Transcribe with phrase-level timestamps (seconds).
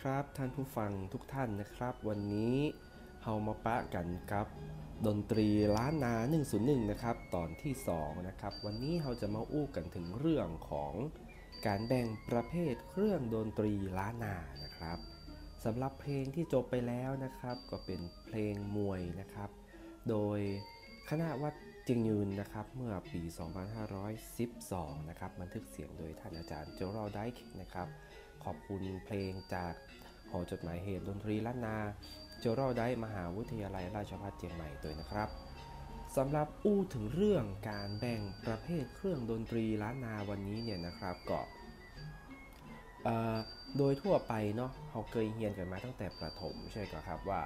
[0.00, 2.56] ครับท่านผู้ฟังทุกท่านนะครับ วันนี้
[3.22, 4.46] เฮามาปะกันกับ
[5.06, 6.14] ดนตรีล้านนา
[6.52, 10.92] 101 นะครับ ตอนที่ 2 นะครับ วันนี้เราจะมาอู้กันถึงเรื่องของ
[11.66, 14.98] การแบ่งประเภทเครื่องดนตรีล้านนานะครับ
[15.64, 19.50] สำหรับเพลงที่จบไปแล้วนะครับ ก็เป็นเพลงมวยนะครับ
[20.08, 20.38] โดย
[21.10, 21.54] คณะวัด
[21.88, 23.22] จึงยืนนะครับเมื่อปี
[24.16, 27.88] 2512 นะครับบันทึกเสียงโดยท่านอาจารย์โจรอลไดค์นะครับ
[28.44, 29.74] ขอบคุณเพลงจาก
[30.30, 31.76] หอจดหมายเหตุดนตรีล้านนา
[32.40, 35.28] โจรอลไดค์มหาวิทยาลัยราชภัฏเชียงใหม่ด้วยนะครับ
[36.16, 41.40] สำหรับอู้ถึงเรื่องการแบ่งประเภทเครื่องดนตรีล้านนาวันนี้เนี่ยนะครับก็
[43.04, 43.36] เอ่อ
[43.76, 47.42] โดยทั่วไปเนาะเราเคยเรียนกันมาตั้งแต่ประถมใช่ก็ครับว่า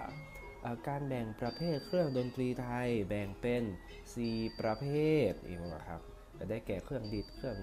[0.89, 3.65] การแบ่งประเภทเครื่องดนตรีไทยแบ่งเป็น
[4.13, 4.87] 4 ประเภ
[5.29, 6.01] ทอีกนะครับ
[6.39, 7.59] ก็ได้แก่เครื่องดิดเครื่อง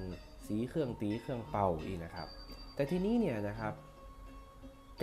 [0.48, 2.28] สีเครื่องตีเครื่องเป่าอีกนะครับ
[2.76, 3.74] แต่ทีนี้เนี่ยนะครับ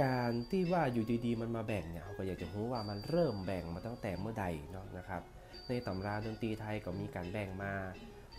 [0.03, 5.23] การที่ว่าอยู่ดีๆมันมาแบ่งเนี่ยเราก็อยากจะรู้ว่ามันเริ่มแบ่งมาตั้งแต่เมื่อใดเนาะนะครับ
[5.69, 7.73] ในตำราดนตรีไทยก็มีการแบ่งมา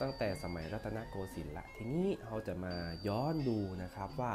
[0.01, 2.73] ตั้งแต่สมัยรัตนโกสินทร์ละทีนี้เราจะมา
[3.07, 4.33] ย้อนดูนะครับว่า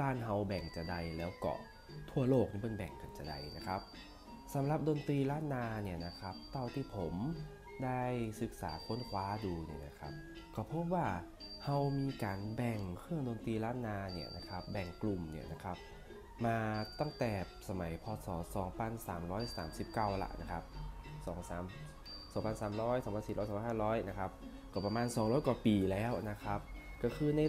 [0.00, 1.54] บ้านเฮาแบ่งจะใดแล้วเก็
[2.10, 3.80] ทั่วโลกนี่เป็นแบ่งกันจะใดนะครับ
[4.54, 7.14] สำหรับดนตรีล้านนาเนี่ยนะครับเท่าที่ผม
[7.84, 8.02] ได้
[8.42, 10.12] ศึกษาค้นคว้าดูเนี่ยนะครับ
[10.54, 11.06] ก็พบว่า
[11.64, 15.76] เฮามีการแบ่งเครื่องดนตรีล้านนาเนี่ยนะครับแบ่งกลุ่มเนี่ยนะครับ
[16.44, 16.56] มา
[17.00, 17.32] ตั้งแต่
[17.68, 18.28] สมัยพศ
[20.06, 20.62] 2339 ละนะครับ
[21.24, 24.30] 23 2300 2400 2500 นะครับ
[24.72, 26.60] ก็ประมาณ 200 กว่าปีแล้วนะครับ
[27.02, 27.40] ก็คือใน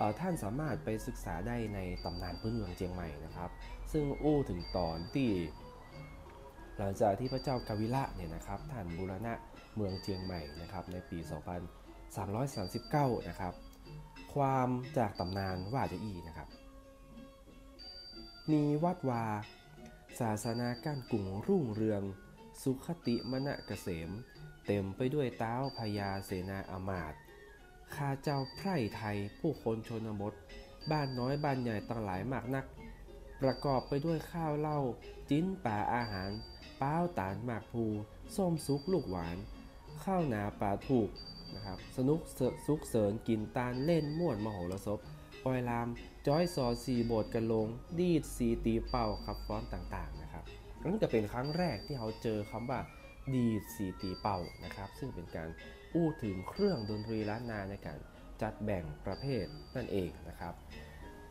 [0.00, 3.50] อท่านสามารถไปศึกษาได้ในตำนานพื้นเมืองเจียงใหม่นะครับ
[3.92, 5.30] ซึ่งอู้ถึงตอนที่
[6.80, 9.32] หลังจากที่พระเจ้ากาวิละเนี่ยนะครับท่านบูรณะ
[9.74, 13.54] เมืองเจียงใหม่นะครับในปี 2339 นะครับ
[14.34, 14.68] ความ
[14.98, 16.48] จากตำนานว่าจะอีนะครับ
[18.52, 19.24] มีวัดวา
[20.20, 22.02] ศาสนาก้านกุ่งรุ่งเรือง
[22.62, 24.10] สุขติมณะเกษม
[24.66, 27.14] เต็มไปด้วยเต้าพญาเสนาอมาต
[27.94, 30.34] ข้าเจ้าไพร่ไทยผู้คนชนบท
[30.90, 32.64] บ้านน้อยบ้านใหญ่ต่างหลายมากนัก
[33.42, 34.78] ประกอบไปด้วยข้าวเหล้า
[35.30, 36.30] จิ้นป่าอาหาร
[36.82, 37.86] ป้าวตาลหมากพลู
[38.36, 39.36] ส้มซุกลูกหวาน
[40.04, 41.10] ข้าวหนาปลาถูก
[41.54, 44.98] นะครับสนุกเสสุกเสริญกินตาลเล่นม่วนมโหรสพ
[45.44, 45.88] ปอยลาม
[46.26, 47.66] จ้อยซอสีโบดกันลง
[47.98, 50.44] ดีดสีตีเป่าขับฟ้อนต่างๆนะครับ
[50.82, 52.80] นั่นจะเป็นครั้งแรกที่เราเจอคำว่า
[53.34, 55.48] ดีดสีตีเป่านะครับ ซึ่งเป็นการ
[55.94, 57.98] อู้ถึงเครื่องดนตรีล้านนาในการ
[58.42, 59.44] จัดแบ่งประเภท
[59.76, 60.54] นั่นเองนะครับ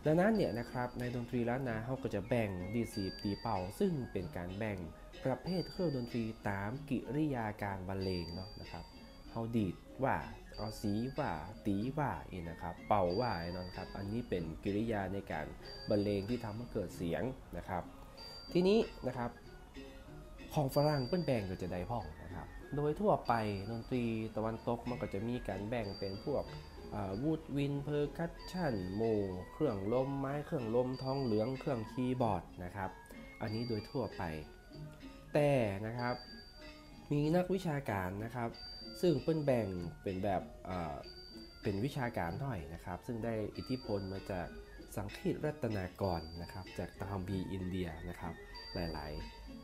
[0.06, 4.78] ดังนั้นเนี่ยนะครับในดนตรีล้านนาเขาก็จะแบ่งดีสีตีเป่า ซึ่งเป็นการแบ่ง
[5.25, 8.84] ประเภทเครื่องดนตรีตามกิริยาการบรรเลงเนาะนะครับ
[9.31, 10.16] เขาดีดว่า
[10.57, 11.31] เอาสีว่า
[11.66, 15.46] ตีว่าอีนะครับ เป่าว่าไอ้นั่นครับ อันนี้เป็นกิริยาในการ
[15.90, 17.24] บรรเลงที่ทำให้เกิดเสียง
[17.57, 17.84] นะครับ
[18.54, 19.31] ทีนี้นะครับ
[20.54, 23.33] ของฝรั่งเปิ้นแบ่งก็จะได้พ่องนะครับ โดยทั่วไป
[23.69, 24.04] ดนตรี
[24.36, 26.44] ตะวันตกมันก็จะมีการแบ่งเป็นพวก
[27.24, 29.01] woodwind percussion โม
[29.54, 32.89] เครื่องลมไม้เครื่องลมทองเหลืองเครื่องคีย์บอร์ดนะครับ
[33.42, 34.24] อันนี้โดยทั่วไป
[35.33, 35.51] แต่
[35.86, 36.16] นะครับ
[37.12, 38.50] มีนักวิชาการนะครับ
[39.01, 39.68] ซึ่งเปิ้นแบ่ง
[40.04, 40.42] เป็นแบบ
[41.63, 44.48] เป็นวิชาการหน่อยนะครับ ซึ่งได้อิทธิพลมาจาก
[44.96, 48.34] สังคีตรัตนากรนะครับจากตะคัมภีร์อินเดียนะครับ
[48.74, 49.12] หลาย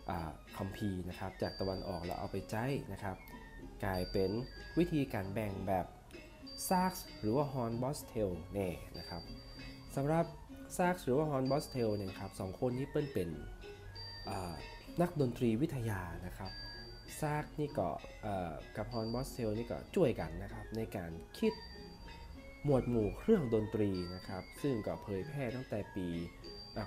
[0.01, 3.15] ๆคัมภีร์นะครับจากตะวันออกแล้วเอาไปใช้นะครับ
[3.85, 4.31] กลายเป็น
[4.77, 5.85] วิธีการแบ่งแบบ
[6.69, 9.21] Sachs หรือว่า Hornbostel เน่นะครับ
[9.95, 10.25] สำหรับ
[10.77, 13.29] Sachs หรือว่า Hornbostel เนี่ยครับสองคนนี้เปิ้นเป็น
[15.01, 16.51] นักดนตรีวิทยานะครับ
[17.21, 17.89] Sachs นี่ก็
[18.75, 21.53] กับ Hornbostel นี่ก็ช่วยกันนะครับในการคิด
[22.67, 26.07] หมวดหมู่เครื่องดนตรีนะครับ ซึ่งก็เผยแพร่ตั้งแต่ปี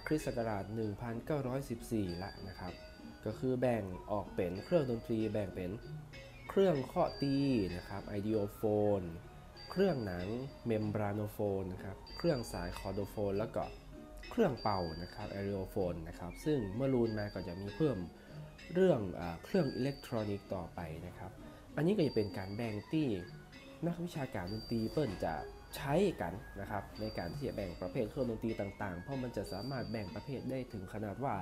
[0.06, 0.64] คริสต์ศักราช
[1.42, 2.72] 1914 ละนะครับ
[3.26, 3.82] ก็คือแบ่ง
[4.12, 5.70] ออกเป็นเครื่องดนตรีแบ่งเป็น
[6.48, 7.36] เครื่องเคาะตี
[7.76, 9.02] นะครับ idiophone
[9.70, 10.26] เครื่องหนัง
[10.66, 13.64] membranophone นะครับ เครื่องสาย chordophone แล้วก็
[14.30, 17.98] เครื่องเป่านะครับ aerophone นะครับ ซึ่งเมื่อรูนมาก็จะมีเพิ่ม
[18.74, 21.30] เรื่องอเครื่องอิเล็กทรอนิกส์ต่อไปนะครับ
[21.76, 23.06] อันนี้ก็จะเป็นการแบ่งที่
[23.86, 25.34] นักวิชาการดนตรีเปิ้นจะ
[25.76, 31.34] ใช้กันนะครับในการที่จะแบ่งประเภทเครื่องดนตรีต่างๆ เพราะมันจะสามารถแบ่งประเภทได้ถึงขนาดว่า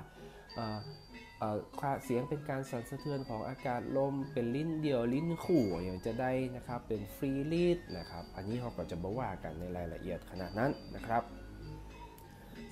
[2.05, 11.23] เสียงเป็นการสั่นสะเทือนของอากาศลม เป็นลิ้นเดียวลิ้นคู่อย่างจะได้นะครับเป็นฟรีลีดนะครับอันนี้เขาก็จะบอกว่ากันในรายละเอียดขนาดนั้นนะครับ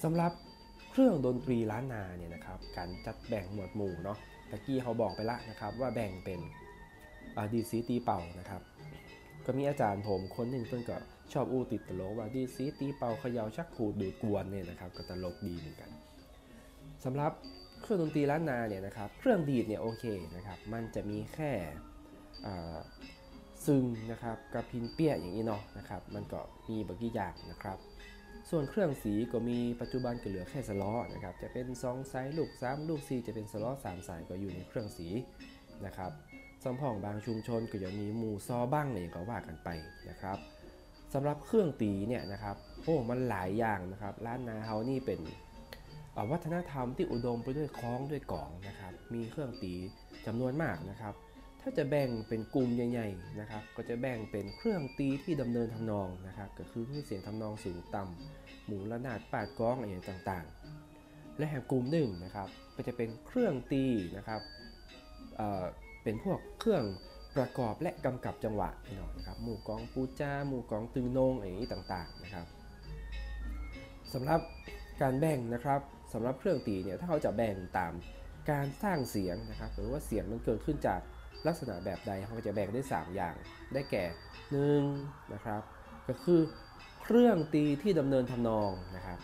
[0.05, 0.33] สำหรับ
[0.91, 4.19] เครื่องดนตรีล้านนาเนี่ยนะครับการจัดแบ่งหมวดหมู่เนาะ
[4.51, 6.41] ตะกี้เขาบอกไปละนะครับว่าแบ่งเป็น
[7.53, 8.63] ดีดสีตีเป่านะครับ
[9.45, 10.97] ก็มีอาจารย์ผมคนหนึ่งเปิ้นก็
[11.33, 15.91] ชอบอู้ติดตลกว่าดีดสีตีเป่าเขย่าชักขูดดูดกวนเนี่ยนะครับก็ตลกดีเหมือนกัน
[17.05, 17.33] สำหรับ
[17.83, 20.05] เครื่องดนตรีล้านนาเนี่ยนะครับเครื่องดีดเนี่ยโอเค
[20.37, 21.53] นะครับมันจะมีแค่
[23.67, 27.79] ซึงนะครับกับพิณเปี๊ยะอย่างนี้เนาะนะครับมันก็มีบางอย่างนะครับ
[28.51, 35.09] ส่วนเครื่องสีก็มีปัจจุบันก็เหลือแค่สะล้อนะครับจะเป็น2ไซส์ลูก3ลูก4จะเป็นสะล้อ3สายก็อยู่ในเครื่องสี
[35.87, 36.13] นะครับ
[36.65, 39.69] สำพองบางชุมชนก็จะมีหมู่ซอบ้างเนี่ยก็ว่ากันไป
[40.09, 40.39] นะครับ
[41.15, 45.21] สำหรับเครื่องตีเนี่ยนะครับโอ้มันหลายอย่างนะครับร้านนาเฮานี่เป็น
[46.31, 49.75] วัฒนธรรมที่อุดมไปด้วยคล้องด้วยกล่องนะครับ มีเครื่องตี
[50.27, 51.15] จำนวนมากนะครับ
[51.61, 63.85] ถ้าจะแบ่งเป็นกลุ่มใหญ่ๆนะครับ ก็จะแบ่งเป็นเครื่องตีที่ดำเนินทำนองนะครับ ก็คือเสียงทำนองสูงต่ำหมูระนาดปาดก้องอะไรอย่างต่างๆ และแหกกลุ่มหนึ่งนะครับ ก็จะเป็นเครื่องตี
[64.17, 64.41] นะครับ
[65.37, 66.85] เเป็นพวกเครื่อง
[67.37, 72.47] ประกอบและกำกับจังหวะพี่น้องนะครับหมู่กองปูจ้าหมู่กองตึงนงอย่างนี้ต่างๆนะครับ
[74.13, 74.41] สำหรับ
[75.01, 75.81] การแบ่งนะครับ
[76.13, 77.93] สำหรับเครื่องตีเนี่ยถ้าเขาจะแบ่งตาม
[78.51, 81.01] การสร้างเสียงนะครับหรือว่าเสียงมันเกิดขึ้นจาก
[81.47, 83.35] ลักษณะแบบใดเขาจะแบ่งได้ 3 อย่าง
[83.73, 84.05] ได้แก่
[84.69, 85.63] 1นะครับ
[86.09, 86.41] ก็คือ
[87.03, 89.19] เครื่องตีที่ดำเนินทำนองนะครับ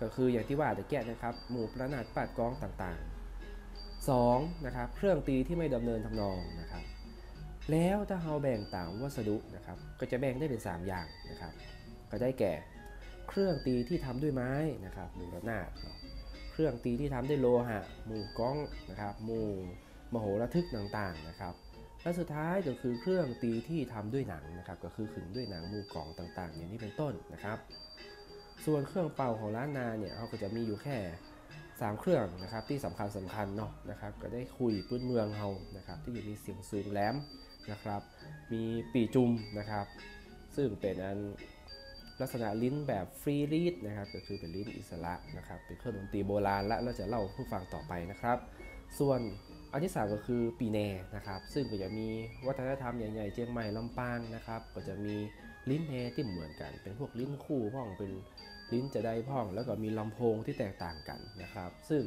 [0.00, 6.82] ก็คืออย่างที่ว่าตะแกะนะครับหมู่ประนาดปาดกล้องต่างๆ 2 นะครับเครื่องตีที่ไม่ดำเนินทำนองนะครับ
[7.70, 11.52] แล้วถ้าเราแบ่งตามวัสดุนะครับ ก็จะแบ่งได้เป็น 3 อย่างนะครับ
[12.10, 12.52] ก็ได้แก่
[13.28, 14.52] เครื่องตีที่ทำด้วยไม้
[14.86, 15.94] นะครับหมู่ระนาดเนา
[16.52, 18.58] เครื่องตีที่ทำด้วยโลหะหมู่ก้อง
[18.90, 19.48] นะครับหมู่
[20.12, 21.54] มโหระทึกต่างๆนะครับ
[22.02, 27.58] และสุดท้ายก็คือเครื่องตีที่ทำด้วยหนังนะครับ ก็คือขึงด้วยหนังมูกล่องต่างๆ อย่างนี้เป็นต้นนะครับ
[28.66, 30.96] ส่วนเครื่องเป่าของร้านนาเนี่ยเขาก็จะมีอยู่แค่
[31.50, 37.14] 3 เครื่องนะครับที่สำคัญสำคัญเนาะนะครับ ก็ได้คุยพื้นเมืองเฮานะครับ ที่มีเสียงสูงแหลม
[37.72, 38.02] นะครับ
[38.52, 39.86] มีปีจุมนะครับ
[40.56, 41.18] ซึ่งเป็นอัน
[42.20, 48.38] ลักษณะลิ้นแบบฟรีรีดนะครับ ก็คือเป็นลิ้นอิสระนะครับ เป็นเครื่องดนตรีโบราณและเราจะเล่าให้ผู้ฟังต่อไปนะครับ
[48.98, 49.20] ส่วน
[49.72, 50.78] อันที่สามก็คือปีแน
[51.16, 52.08] นะครับ ซึ่งก็จะมี
[52.46, 55.14] วัฒนธรรมใหญ่ๆเจียงใหม่ลำปางนะครับ ก็จะมี
[55.70, 58.12] ลิ้นแนที่เหมือนกัน เป็นพวกลิ้นคู่พ่องเป็น
[58.72, 62.02] ลิ้นจะได้พ่อง แล้วก็มีลำโพงที่แตกต่างกันนะครับ ซึ่ง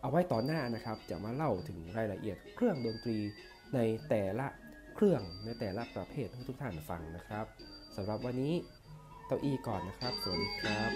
[0.00, 3.18] เอาไว้ต่อหน้านะครับจะมาเล่าถึงรายละเอียดเครื่องดนตรี
[3.74, 4.46] ในแต่ละ
[5.00, 7.46] เครื่องในแต่ละประเภทให้ทุกท่านฟังนะครับ
[7.96, 8.54] สำหรับวันนี้
[9.26, 10.92] เต้าอี้ก่อนนะครับ สวัสดีครับ